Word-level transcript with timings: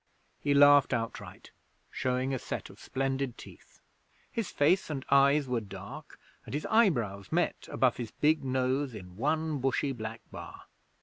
He 0.39 0.55
laughed 0.55 0.93
outright, 0.95 1.51
showing 1.91 2.33
a 2.33 2.39
set 2.39 2.71
of 2.71 2.79
splendid 2.79 3.37
teeth. 3.37 3.81
His 4.31 4.49
face 4.49 4.89
and 4.89 5.05
eyes 5.11 5.47
were 5.47 5.59
dark, 5.61 6.19
and 6.43 6.55
his 6.55 6.65
eyebrows 6.71 7.31
met 7.31 7.67
above 7.71 7.97
his 7.97 8.09
big 8.09 8.43
nose 8.43 8.95
in 8.95 9.15
one 9.15 9.59
bushy 9.59 9.91
black 9.91 10.21
bar. 10.31 10.63